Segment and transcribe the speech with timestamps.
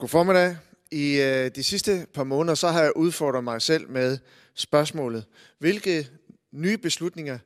[0.00, 0.56] God formiddag.
[0.90, 4.18] I øh, de sidste par måneder så har jeg udfordret mig selv med
[4.54, 5.26] spørgsmålet.
[5.58, 6.08] Hvilke
[6.52, 7.38] nye beslutninger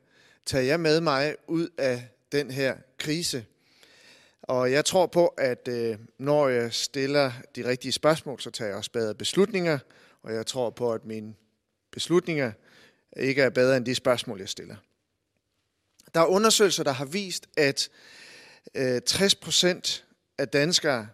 [0.45, 3.45] tager jeg med mig ud af den her krise?
[4.41, 8.77] Og jeg tror på, at øh, når jeg stiller de rigtige spørgsmål, så tager jeg
[8.77, 9.79] også bedre beslutninger.
[10.23, 11.33] Og jeg tror på, at mine
[11.91, 12.51] beslutninger
[13.17, 14.75] ikke er bedre end de spørgsmål, jeg stiller.
[16.13, 17.89] Der er undersøgelser, der har vist, at
[18.75, 20.05] øh, 60 procent
[20.37, 21.07] af danskere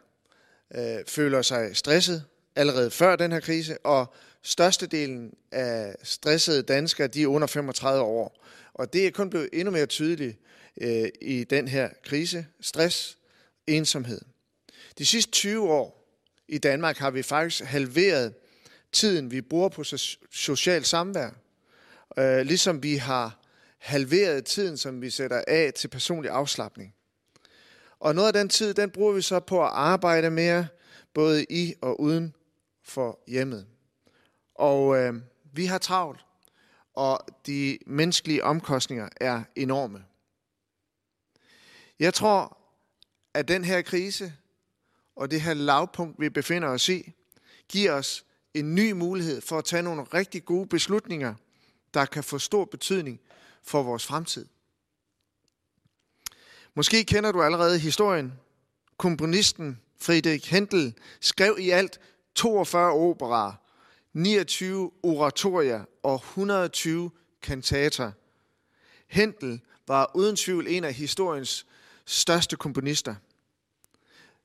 [0.76, 2.24] øh, føler sig stresset
[2.56, 8.46] allerede før den her krise, og størstedelen af stressede danskere, de er under 35 år.
[8.74, 10.38] Og det er kun blevet endnu mere tydeligt
[10.82, 12.46] øh, i den her krise.
[12.62, 13.18] Stress,
[13.68, 14.22] ensomhed.
[14.98, 16.18] De sidste 20 år
[16.48, 18.34] i Danmark har vi faktisk halveret
[18.92, 19.84] tiden, vi bruger på
[20.32, 21.30] social samvær.
[22.18, 23.40] Øh, ligesom vi har
[23.78, 26.96] halveret tiden, som vi sætter af til personlig afslappning.
[28.02, 30.68] Og noget af den tid, den bruger vi så på at arbejde mere,
[31.14, 32.36] både i og uden
[32.84, 33.68] for hjemmet.
[34.56, 35.14] Og øh,
[35.54, 36.26] vi har travlt,
[36.94, 40.06] og de menneskelige omkostninger er enorme.
[42.00, 42.58] Jeg tror,
[43.34, 44.34] at den her krise
[45.16, 47.14] og det her lavpunkt, vi befinder os i,
[47.70, 51.36] giver os en ny mulighed for at tage nogle rigtig gode beslutninger,
[51.94, 53.20] der kan få stor betydning
[53.64, 54.46] for vores fremtid.
[56.76, 58.34] Måske kender du allerede historien.
[58.98, 62.00] Komponisten Friedrich Händel skrev i alt
[62.36, 63.54] 42 operaer,
[64.14, 67.12] 29 oratorier og 120
[67.42, 68.12] kantater.
[69.08, 71.66] Händel var uden tvivl en af historiens
[72.06, 73.16] største komponister.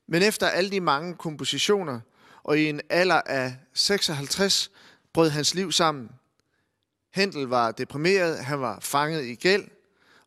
[0.07, 2.01] Men efter alle de mange kompositioner,
[2.43, 4.71] og i en alder af 56,
[5.13, 6.11] brød hans liv sammen.
[7.11, 9.69] Händel var deprimeret, han var fanget i gæld,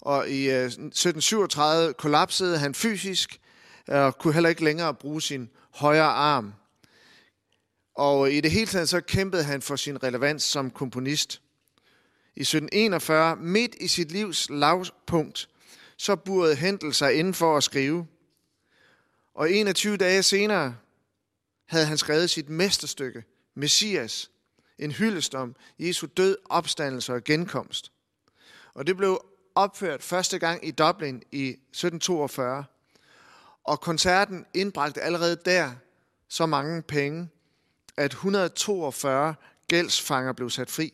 [0.01, 3.39] og i øh, 1737 kollapsede han fysisk,
[3.89, 6.53] øh, og kunne heller ikke længere bruge sin højre arm.
[7.95, 11.41] Og i det hele taget så kæmpede han for sin relevans som komponist.
[12.35, 15.49] I 1741, midt i sit livs lavpunkt,
[15.97, 18.07] så burede Händel sig inden for at skrive.
[19.35, 20.75] Og 21 dage senere
[21.67, 23.23] havde han skrevet sit mesterstykke,
[23.55, 24.31] Messias,
[24.77, 27.91] en hyldest om Jesu død, opstandelse og genkomst.
[28.73, 29.25] Og det blev
[29.59, 32.65] opført første gang i Dublin i 1742.
[33.63, 35.71] Og koncerten indbragte allerede der
[36.27, 37.29] så mange penge,
[37.97, 39.35] at 142
[39.67, 40.93] gældsfanger blev sat fri.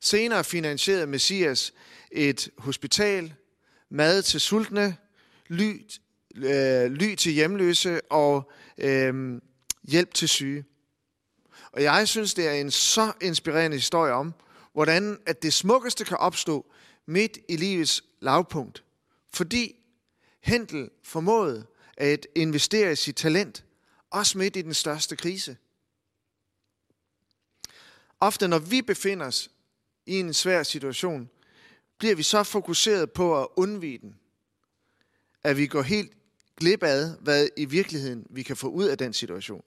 [0.00, 1.72] Senere finansierede Messias
[2.10, 3.34] et hospital,
[3.90, 4.96] mad til sultne,
[5.48, 5.86] ly,
[6.36, 9.40] øh, ly til hjemløse og øh,
[9.82, 10.64] hjælp til syge.
[11.72, 14.34] Og jeg synes, det er en så inspirerende historie om,
[14.72, 16.72] hvordan at det smukkeste kan opstå
[17.06, 18.84] midt i livets lavpunkt.
[19.32, 19.76] Fordi
[20.40, 23.64] Hentel formåede at investere i sit talent,
[24.10, 25.56] også midt i den største krise.
[28.20, 29.50] Ofte når vi befinder os
[30.06, 31.30] i en svær situation,
[31.98, 34.18] bliver vi så fokuseret på at undvige den,
[35.44, 36.12] at vi går helt
[36.56, 39.64] glip af, hvad i virkeligheden vi kan få ud af den situation.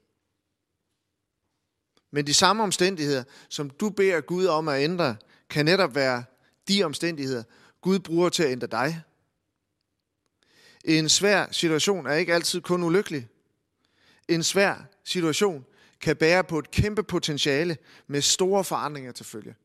[2.12, 5.16] Men de samme omstændigheder, som du beder Gud om at ændre,
[5.50, 6.24] kan netop være
[6.68, 7.44] de omstændigheder,
[7.82, 9.02] Gud bruger til at ændre dig.
[10.86, 13.28] En svær situation er ikke altid kun ulykkelig.
[14.28, 15.66] En svær situation
[16.02, 17.78] kan bære på et kæmpe potentiale
[18.08, 19.56] med store forandringer til følge.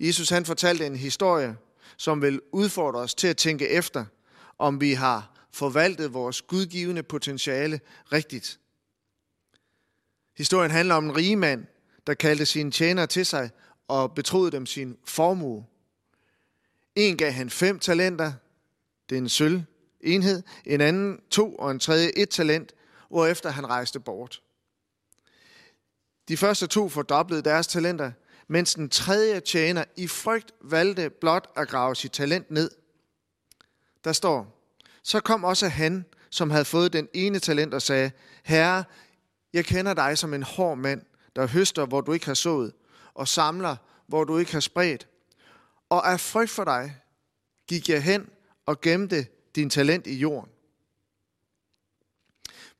[0.00, 1.56] Jesus han fortalte en historie,
[1.96, 4.04] som vil udfordre os til at tænke efter,
[4.58, 7.80] om vi har forvaltet vores gudgivende potentiale
[8.12, 8.60] rigtigt.
[10.36, 11.66] Historien handler om en rige mand,
[12.06, 13.50] der kaldte sine tjenere til sig
[13.88, 15.66] og betroede dem sin formue.
[16.94, 18.32] En gav han fem talenter,
[19.08, 19.62] det er en sølv
[20.00, 22.74] enhed, en anden to og en tredje et talent,
[23.08, 24.42] hvorefter han rejste bort.
[26.28, 28.12] De første to fordoblede deres talenter,
[28.48, 32.70] mens den tredje tjener i frygt valgte blot at grave sit talent ned.
[34.04, 34.70] Der står,
[35.02, 38.10] så kom også han, som havde fået den ene talent og sagde,
[38.42, 38.84] Herre,
[39.52, 41.02] jeg kender dig som en hård mand,
[41.36, 42.72] der høster, hvor du ikke har sået,
[43.14, 43.76] og samler,
[44.06, 45.08] hvor du ikke har spredt.
[45.88, 46.96] Og af frygt for dig
[47.68, 48.28] gik jeg hen
[48.66, 50.50] og gemte din talent i jorden.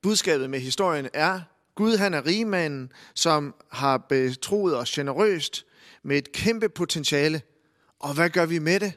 [0.02, 1.40] Budskabet med historien er,
[1.74, 5.66] Gud han er rigmanden, som har betroet os generøst
[6.02, 7.42] med et kæmpe potentiale.
[7.98, 8.92] Og hvad gør vi med det?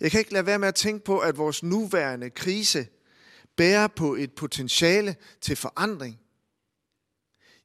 [0.00, 2.86] Jeg kan ikke lade være med at tænke på, at vores nuværende krise
[3.56, 6.21] bærer på et potentiale til forandring.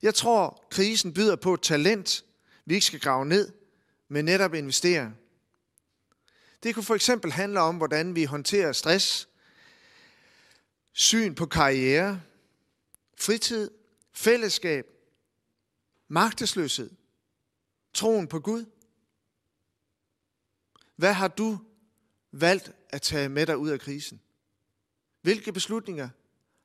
[0.01, 2.25] Jeg tror, krisen byder på et talent,
[2.65, 3.51] vi ikke skal grave ned,
[4.07, 5.13] men netop investere.
[6.63, 9.29] Det kunne for eksempel handle om, hvordan vi håndterer stress,
[10.93, 12.21] syn på karriere,
[13.19, 13.71] fritid,
[14.13, 14.85] fællesskab,
[16.07, 16.89] magtesløshed,
[17.93, 18.65] troen på Gud.
[20.95, 21.59] Hvad har du
[22.31, 24.21] valgt at tage med dig ud af krisen?
[25.21, 26.09] Hvilke beslutninger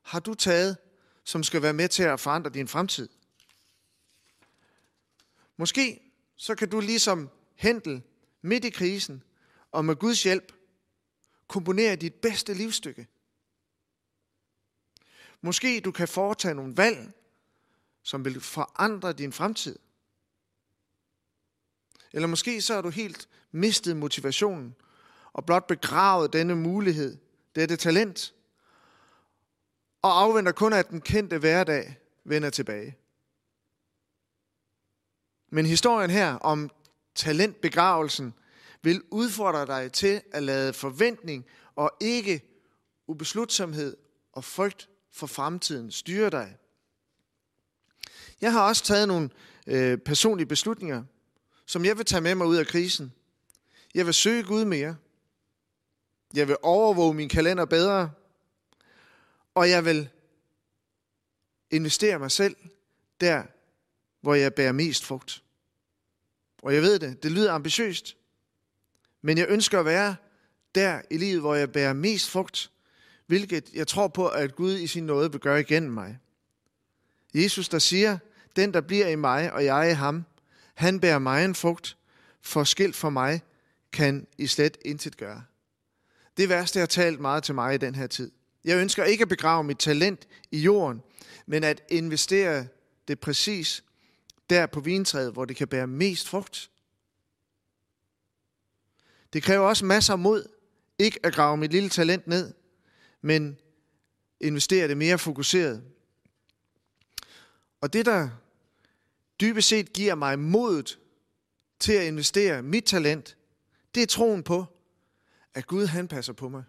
[0.01, 0.77] har du taget,
[1.23, 3.09] som skal være med til at forandre din fremtid?
[5.57, 8.01] Måske så kan du ligesom Hentel
[8.41, 9.23] midt i krisen
[9.71, 10.53] og med Guds hjælp
[11.47, 13.07] komponere dit bedste livsstykke.
[15.41, 17.11] Måske du kan foretage nogle valg,
[18.03, 19.79] som vil forandre din fremtid.
[22.13, 24.75] Eller måske så har du helt mistet motivationen
[25.33, 27.17] og blot begravet denne mulighed,
[27.55, 28.33] dette talent,
[30.01, 32.97] og afventer kun, at den kendte hverdag vender tilbage.
[35.53, 36.69] Men historien her om
[37.15, 38.33] talentbegravelsen
[38.81, 41.45] vil udfordre dig til at lade forventning
[41.75, 42.41] og ikke
[43.07, 43.97] ubeslutsomhed
[44.31, 46.57] og frygt for fremtiden styre dig.
[48.41, 49.29] Jeg har også taget nogle
[49.67, 51.03] øh, personlige beslutninger,
[51.65, 53.13] som jeg vil tage med mig ud af krisen.
[53.93, 54.95] Jeg vil søge Gud mere.
[56.33, 58.11] Jeg vil overvåge min kalender bedre.
[59.55, 60.09] Og jeg vil
[61.71, 62.55] investere mig selv
[63.21, 63.43] der,
[64.21, 65.42] hvor jeg bærer mest frugt.
[66.63, 68.17] Og jeg ved det, det lyder ambitiøst.
[69.21, 70.15] Men jeg ønsker at være
[70.75, 72.71] der i livet, hvor jeg bærer mest frugt,
[73.27, 76.19] hvilket jeg tror på, at Gud i sin nåde vil gøre igennem mig.
[77.33, 78.17] Jesus, der siger,
[78.55, 80.25] den der bliver i mig, og jeg i ham,
[80.73, 81.97] han bærer mig en frugt,
[82.41, 83.41] for skilt for mig,
[83.91, 85.43] kan I slet intet gøre.
[86.37, 88.31] Det værste har talt meget til mig i den her tid.
[88.65, 91.01] Jeg ønsker ikke at begrave mit talent i jorden,
[91.45, 92.67] men at investere
[93.07, 93.83] det præcis
[94.53, 96.71] der på vintræet, hvor det kan bære mest frugt.
[99.33, 100.49] Det kræver også masser af mod,
[100.99, 102.53] ikke at grave mit lille talent ned,
[103.21, 103.57] men
[104.39, 105.83] investere det mere fokuseret.
[107.81, 108.29] Og det, der
[109.41, 110.99] dybest set giver mig modet
[111.79, 113.37] til at investere mit talent,
[113.95, 114.65] det er troen på,
[115.53, 116.63] at Gud han passer på mig.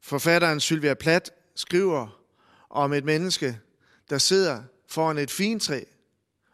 [0.00, 2.22] Forfatteren Sylvia Plath skriver
[2.70, 3.60] om et menneske,
[4.10, 5.84] der sidder foran et fintræ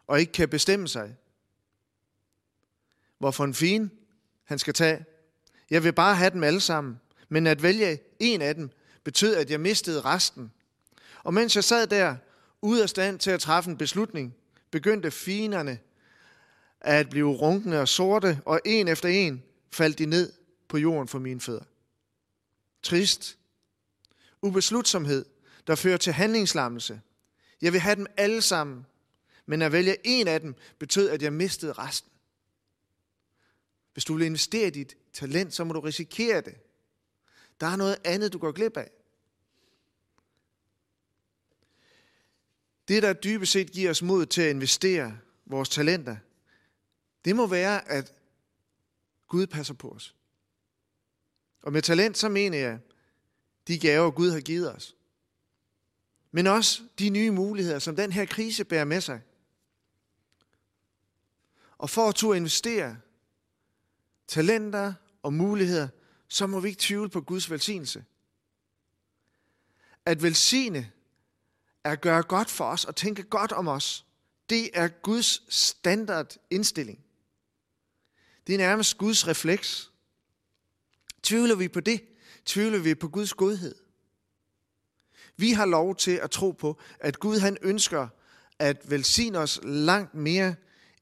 [0.07, 1.15] og ikke kan bestemme sig.
[3.17, 3.91] Hvorfor en fin
[4.43, 5.05] han skal tage.
[5.69, 6.99] Jeg vil bare have dem alle sammen,
[7.29, 8.69] men at vælge en af dem
[9.03, 10.51] betød, at jeg mistede resten.
[11.23, 12.15] Og mens jeg sad der,
[12.61, 14.35] ude af stand til at træffe en beslutning,
[14.71, 15.79] begyndte finerne
[16.81, 20.33] at blive runkne og sorte, og en efter en faldt de ned
[20.67, 21.63] på jorden for mine fødder.
[22.83, 23.37] Trist.
[24.41, 25.25] Ubeslutsomhed,
[25.67, 27.01] der fører til handlingslammelse.
[27.61, 28.85] Jeg vil have dem alle sammen,
[29.45, 32.11] men at vælge en af dem betød, at jeg mistede resten.
[33.93, 36.55] Hvis du vil investere i dit talent, så må du risikere det.
[37.59, 38.91] Der er noget andet, du går glip af.
[42.87, 46.17] Det, der dybest set giver os mod til at investere vores talenter,
[47.25, 48.13] det må være, at
[49.27, 50.15] Gud passer på os.
[51.61, 52.79] Og med talent, så mener jeg
[53.67, 54.95] de gaver, Gud har givet os.
[56.35, 59.21] Men også de nye muligheder, som den her krise bærer med sig.
[61.77, 62.97] Og for at turde investere
[64.27, 64.93] talenter
[65.23, 65.87] og muligheder,
[66.27, 68.05] så må vi ikke tvivle på Guds velsignelse.
[70.05, 70.91] At velsigne
[71.83, 74.05] er at gøre godt for os og tænke godt om os.
[74.49, 77.05] Det er Guds standard indstilling.
[78.47, 79.91] Det er nærmest Guds refleks.
[81.23, 82.03] Tvivler vi på det?
[82.45, 83.82] Tvivler vi på Guds godhed?
[85.37, 88.07] Vi har lov til at tro på, at Gud han ønsker
[88.59, 90.55] at velsigne os langt mere,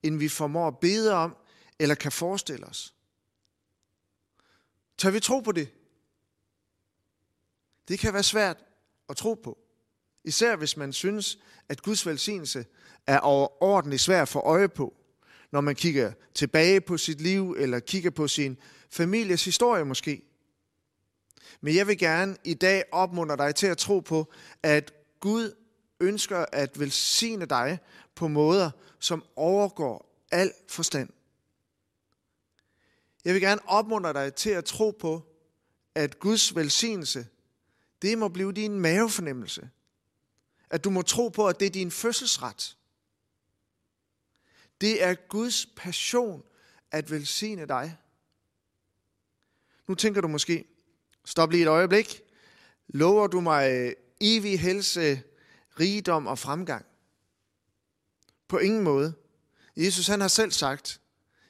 [0.03, 1.35] end vi formår at bede om
[1.79, 2.93] eller kan forestille os.
[4.97, 5.69] Tør vi tro på det?
[7.87, 8.57] Det kan være svært
[9.09, 9.57] at tro på.
[10.23, 12.65] Især hvis man synes, at Guds velsignelse
[13.07, 14.93] er overordentligt svær at få øje på,
[15.51, 18.57] når man kigger tilbage på sit liv, eller kigger på sin
[18.89, 20.30] families historie måske.
[21.61, 24.31] Men jeg vil gerne i dag opmuntre dig til at tro på,
[24.63, 25.55] at Gud
[25.99, 27.79] ønsker at velsigne dig
[28.15, 31.09] på måder, som overgår al forstand.
[33.25, 35.21] Jeg vil gerne opmuntre dig til at tro på,
[35.95, 37.27] at Guds velsignelse,
[38.01, 39.69] det må blive din mavefornemmelse.
[40.69, 42.77] At du må tro på, at det er din fødselsret.
[44.81, 46.43] Det er Guds passion
[46.91, 47.97] at velsigne dig.
[49.87, 50.65] Nu tænker du måske,
[51.25, 52.21] stop lige et øjeblik.
[52.87, 55.23] Lover du mig evig helse,
[55.79, 56.85] rigdom og fremgang?
[58.47, 59.13] På ingen måde.
[59.77, 61.01] Jesus han har selv sagt,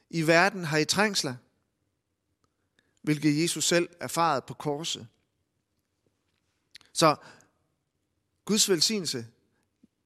[0.09, 1.35] i verden har I trængsler,
[3.01, 5.07] hvilket Jesus selv erfarede på korset.
[6.93, 7.15] Så
[8.45, 9.27] Guds velsignelse,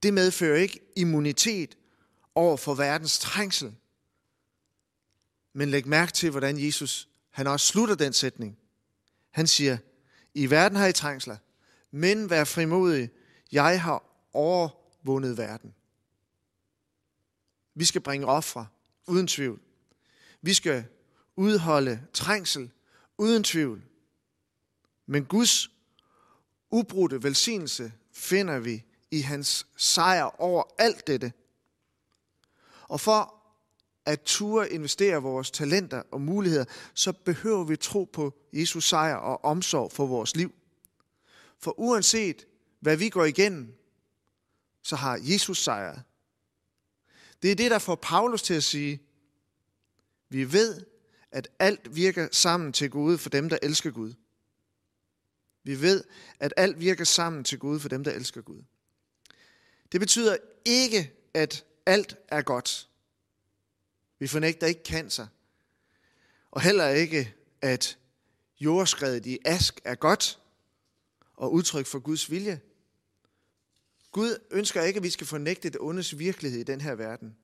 [0.02, 1.76] det medfører ikke immunitet
[2.34, 3.76] over for verdens trængsel.
[5.52, 8.58] Men læg mærke til, hvordan Jesus han også slutter den sætning.
[9.36, 9.78] Han siger,
[10.34, 11.36] i verden har I trængsler,
[11.90, 13.10] men vær frimodig,
[13.52, 15.74] jeg har overvundet verden.
[17.74, 18.66] Vi skal bringe ofre,
[19.06, 19.60] uden tvivl.
[20.42, 20.84] Vi skal
[21.36, 22.70] udholde trængsel,
[23.18, 23.82] uden tvivl.
[25.06, 25.70] Men Guds
[26.70, 31.32] ubrudte velsignelse finder vi i hans sejr over alt dette.
[32.82, 33.35] Og for
[34.06, 39.44] at ture investere vores talenter og muligheder, så behøver vi tro på Jesus sejr og
[39.44, 40.52] omsorg for vores liv.
[41.58, 42.46] For uanset
[42.80, 43.74] hvad vi går igennem,
[44.82, 46.02] så har Jesus sejret.
[47.42, 49.02] Det er det, der får Paulus til at sige,
[50.28, 50.82] vi ved,
[51.30, 54.12] at alt virker sammen til gode for dem, der elsker Gud.
[55.64, 56.04] Vi ved,
[56.40, 58.62] at alt virker sammen til gode for dem, der elsker Gud.
[59.92, 62.88] Det betyder ikke, at alt er godt.
[64.18, 65.26] Vi fornægter ikke cancer.
[66.50, 67.98] Og heller ikke, at
[68.60, 70.38] jordskredet i ask er godt
[71.36, 72.60] og udtryk for Guds vilje.
[74.12, 77.36] Gud ønsker ikke, at vi skal fornægte det ondes virkelighed i den her verden.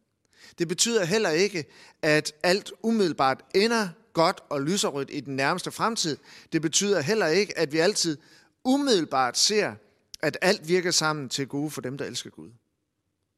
[0.59, 1.65] Det betyder heller ikke,
[2.03, 6.17] at alt umiddelbart ender godt og lyserødt i den nærmeste fremtid.
[6.53, 8.19] Det betyder heller ikke, at vi altid
[8.65, 9.75] umiddelbart ser,
[10.23, 12.51] at alt virker sammen til gode for dem, der elsker Gud.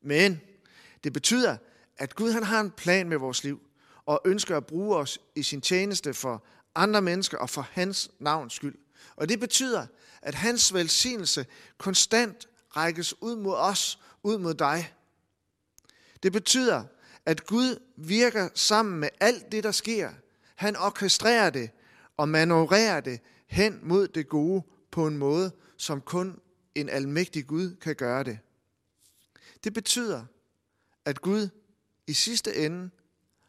[0.02, 0.40] Men
[1.04, 1.56] det betyder,
[1.96, 3.60] at Gud han har en plan med vores liv,
[4.06, 8.52] og ønsker at bruge os i sin tjeneste for andre mennesker og for hans navns
[8.52, 8.74] skyld.
[9.16, 9.86] Og det betyder,
[10.22, 11.46] at hans velsignelse
[11.78, 14.94] konstant rækkes ud mod os, ud mod dig.
[16.22, 16.84] Det betyder,
[17.26, 20.10] at Gud virker sammen med alt det, der sker.
[20.54, 21.70] Han orkestrerer det
[22.16, 26.40] og manøvrerer det hen mod det gode på en måde, som kun
[26.74, 28.38] en almægtig Gud kan gøre det.
[29.64, 30.24] Det betyder,
[31.04, 31.48] at Gud
[32.06, 32.90] i sidste ende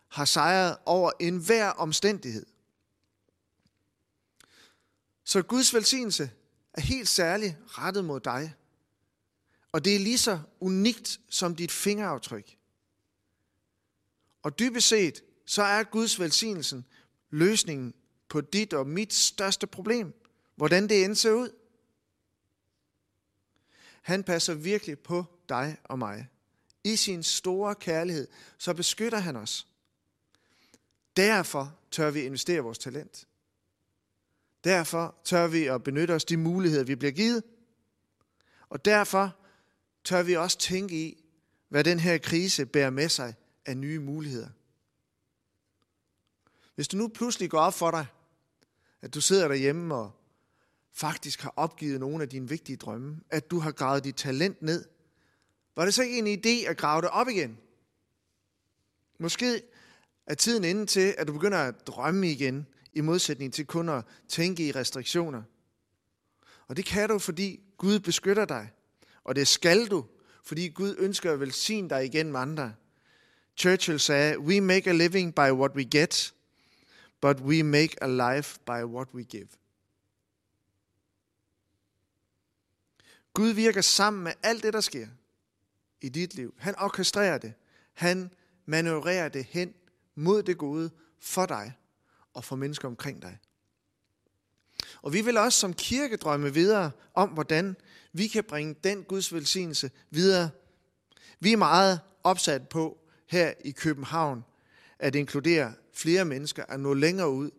[0.08, 2.46] har sejret over enhver omstændighed.
[5.24, 6.32] Så Guds velsignelse
[6.74, 8.54] er helt særligt rettet mod dig.
[9.72, 12.58] Og det er lige så unikt som dit fingeraftryk.
[14.44, 16.86] Og dybest set, så er Guds velsignelsen
[17.30, 17.94] løsningen
[18.30, 20.14] på dit og mit største problem.
[20.56, 21.50] Hvordan det end ser ud.
[24.02, 26.28] Han passer virkelig på dig og mig.
[26.86, 28.28] I sin store kærlighed,
[28.58, 29.68] så beskytter han os.
[31.18, 33.28] Derfor tør vi investere vores talent.
[34.64, 37.44] Derfor tør vi at benytte os de muligheder, vi bliver givet.
[38.70, 39.36] Og derfor
[40.04, 41.24] tør vi også tænke i,
[41.70, 43.34] hvad den her krise bærer med sig
[43.66, 44.50] af nye muligheder.
[46.76, 48.06] Hvis du nu pludselig går op for dig,
[49.02, 50.12] at du sidder derhjemme og
[50.94, 54.86] faktisk har opgivet nogle af dine vigtige drømme, at du har gravet dit talent ned,
[55.76, 57.58] var det så ikke en idé at grave det op igen?
[59.20, 59.62] Måske
[60.28, 64.06] er tiden inde til, at du begynder at drømme igen, i modsætning til kun at
[64.28, 65.44] tænke i restriktioner.
[66.68, 68.72] Og det kan du, fordi Gud beskytter dig.
[69.24, 70.06] Og det skal du,
[70.44, 72.74] fordi Gud ønsker at velsigne dig igen med andre.
[73.58, 76.34] Churchill sagde, we make a living by what we get,
[77.22, 79.48] but we make a life by what we give.
[83.34, 85.08] Gud virker sammen med alt det, der sker
[86.06, 86.54] i dit liv.
[86.58, 87.54] Han orkestrerer det.
[87.94, 88.32] Han
[88.66, 89.74] manøvrerer det hen
[90.16, 91.74] mod det gode for dig
[92.34, 93.38] og for mennesker omkring dig.
[95.02, 97.76] Og vi vil også som kirke drømme videre om, hvordan
[98.14, 100.50] vi kan bringe den Guds velsignelse videre.
[101.40, 102.98] Vi er meget opsat på
[103.28, 104.44] her i København
[105.00, 107.52] at inkludere flere mennesker at nå længere ud,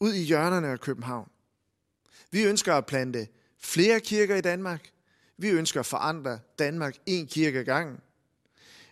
[0.00, 1.30] ud i hjørnerne af København.
[2.30, 3.28] Vi ønsker at plante
[3.58, 4.90] flere kirker i Danmark.
[5.40, 7.66] Vi ønsker at forandre Danmark en kirke gang.
[7.66, 8.00] gangen.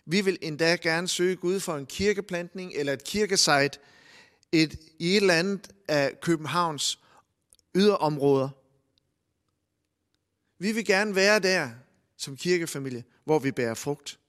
[0.05, 3.79] Vi vil endda gerne søge Gud for en kirkeplantning eller et kirkesite
[4.51, 6.99] et, i et eller andet af Københavns
[7.75, 8.49] yderområder.
[10.59, 11.69] Vi vil gerne være der
[12.17, 14.19] som kirkefamilie, hvor vi bærer frugt.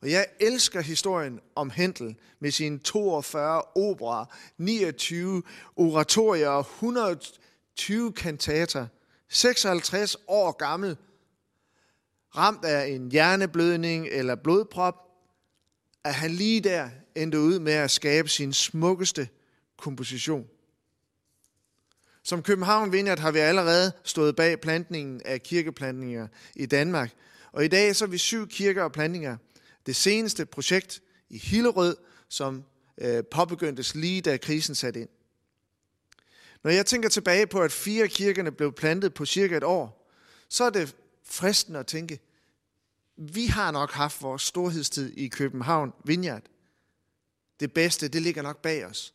[0.00, 4.24] Og jeg elsker historien om Hentel med sine 42 operer,
[4.58, 5.42] 29
[5.76, 8.86] oratorier og 120 kantater.
[9.28, 10.96] 56 år gammel,
[12.36, 14.94] ramt af en hjerneblødning eller blodprop,
[16.04, 19.28] at han lige der endte ud med at skabe sin smukkeste
[19.76, 20.46] komposition.
[22.22, 27.10] Som København Vineyard har vi allerede stået bag plantningen af kirkeplantninger i Danmark.
[27.52, 29.36] Og i dag så er vi syv kirker og plantninger.
[29.86, 31.96] Det seneste projekt i Hillerød,
[32.28, 32.64] som
[32.98, 35.08] øh, påbegyndtes lige da krisen satte ind.
[36.64, 40.12] Når jeg tænker tilbage på, at fire kirkerne blev plantet på cirka et år,
[40.48, 40.96] så er det
[41.28, 42.20] fristende at tænke,
[43.16, 46.42] vi har nok haft vores storhedstid i København Vineyard.
[47.60, 49.14] Det bedste, det ligger nok bag os.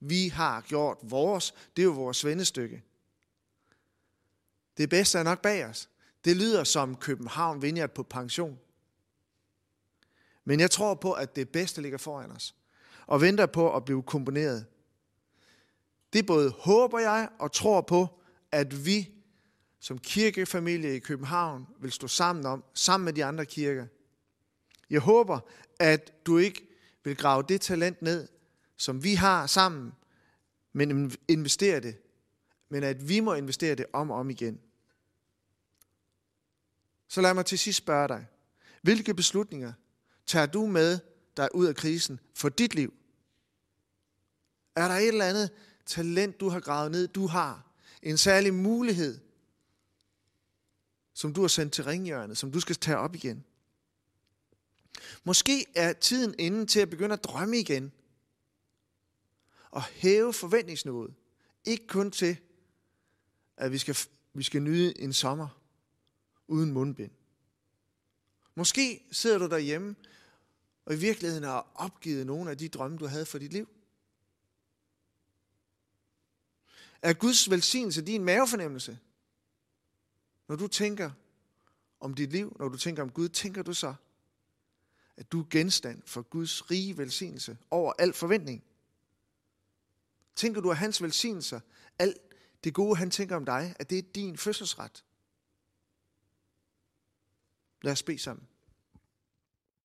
[0.00, 2.82] Vi har gjort vores, det er jo vores vendestykke.
[4.76, 5.88] Det bedste er nok bag os.
[6.24, 8.58] Det lyder som København Vineyard på pension.
[10.44, 12.54] Men jeg tror på, at det bedste ligger foran os.
[13.06, 14.66] Og venter på at blive komponeret.
[16.12, 18.20] Det både håber jeg og tror på,
[18.52, 19.17] at vi
[19.80, 23.86] som kirkefamilie i København vil stå sammen om, sammen med de andre kirker.
[24.90, 25.40] Jeg håber,
[25.78, 26.68] at du ikke
[27.04, 28.28] vil grave det talent ned,
[28.76, 29.92] som vi har sammen,
[30.72, 31.96] men investere det.
[32.68, 34.60] Men at vi må investere det om og om igen.
[37.08, 38.26] Så lad mig til sidst spørge dig.
[38.82, 39.72] Hvilke beslutninger
[40.26, 40.98] tager du med
[41.36, 42.94] dig ud af krisen for dit liv?
[44.76, 45.50] Er der et eller andet
[45.86, 47.64] talent, du har gravet ned, du har?
[48.02, 49.20] En særlig mulighed,
[51.18, 53.44] som du har sendt til ringhjørnet, som du skal tage op igen?
[55.24, 57.92] Måske er tiden inde til at begynde at drømme igen.
[59.70, 61.14] Og hæve forventningsniveauet.
[61.64, 62.36] Ikke kun til,
[63.56, 63.96] at vi skal,
[64.34, 65.48] vi skal nyde en sommer,
[66.48, 67.10] uden mundbind.
[68.54, 69.96] Måske sidder du derhjemme
[70.86, 73.68] og i virkeligheden har opgivet nogle af de drømme, du havde for dit liv.
[77.02, 78.98] Er Guds velsignelse din mavefornemmelse?
[80.48, 81.10] Når du tænker
[82.00, 83.94] om dit liv, når du tænker om Gud, tænker du så,
[85.16, 88.64] at du er genstand for Guds rige velsignelse over al forventning?
[90.34, 91.60] Tænker du, at hans velsignelser,
[91.98, 92.18] alt
[92.64, 95.04] det gode, han tænker om dig, at det er din fødselsret?
[97.82, 98.48] Lad os bede sammen.